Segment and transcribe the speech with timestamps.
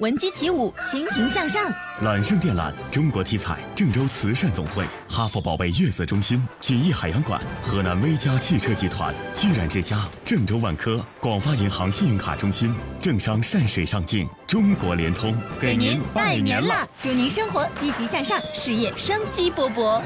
[0.00, 1.72] 闻鸡起舞，蜻蜓向上。
[2.02, 20.02] 揽胜电缆，中国体彩，郑州慈善总会，哈佛宝贝月色中心，锦艺海洋馆，河南威佳汽车集团，居然之家，郑州万科，广发银行信用卡中心，正商善水上境，中国联通，给您拜年啦，祝您生活积极向上，事业生机勃勃。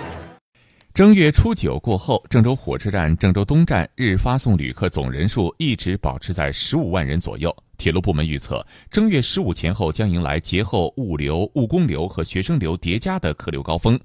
[0.94, 7.52] 正月初九过后，郑州火车站郑州东站日发送旅客总人数一直保持在十五万人左右。
[7.80, 13.98] 铁路部门预测，正月十五前后将迎来节后物流、务工流和学生流叠加的客流高峰。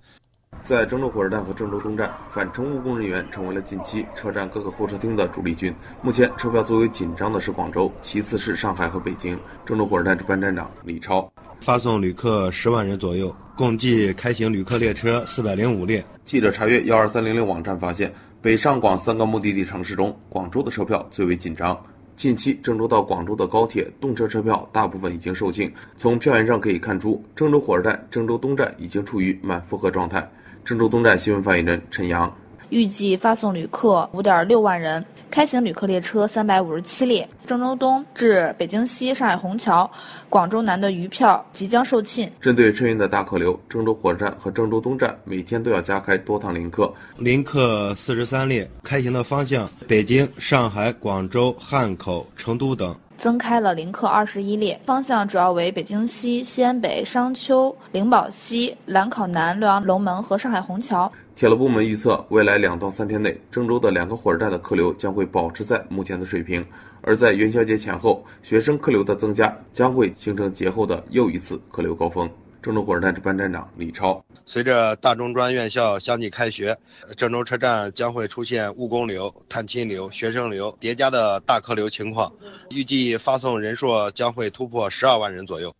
[0.63, 5.75] 在郑州火车站和郑州东站，返程务工人员成为了近期车站各个候车厅的主力军。
[6.01, 9.37] 目前，车票最为紧张的是广州，其次是上海和北京。
[9.65, 16.01] 郑州火车站值班站长李超，发送旅客十万人左右，共计开行旅客列车四百零五列。
[16.23, 18.11] 记者查阅幺二三零零网站发现，
[18.41, 21.77] 北上广三个目的地城市中，广州的车票最为紧张。
[22.15, 30.25] 近期郑州到广州的高铁动车车票大部分已经售罄，从票源上可以看出，郑州火车站郑州东站已经处于满负荷状态。
[30.63, 32.33] 郑州东站新闻发言人陈阳。
[32.69, 35.05] 预计发送旅客五点六万人，
[35.35, 37.27] 开行旅客列车三百五十七列。
[37.45, 39.91] 郑州东至北京西、上海虹桥、
[40.29, 42.31] 广州南的余票即将售罄。
[42.39, 52.95] 针对春运的大客流，郑州火车站和郑州东站每天都要加开多趟临客，临客四十三列，开行的方向北京、上海、广州、汉口、成都等。
[53.25, 61.11] 增开了临客二十一列，方向主要为北京西、西安北、商丘、灵宝西、兰考南、洛阳龙门和上海虹桥。
[61.35, 66.63] 铁路部门预测，未来两到三天内，郑州的两个火车站的客流将会保持在目前的水平。
[67.01, 72.29] 而在元宵节前后，学生客流的增加将会形成节后的又一次客流高峰。
[72.65, 74.25] 郑州火车站值班站长李超。
[74.47, 76.75] 随着大中专院校相继开学，
[77.15, 82.33] 郑州车站将会出现务工流、探亲流、学生流叠加的大客流情况，
[82.71, 85.75] 预计发送人数将会突破十二万人左右。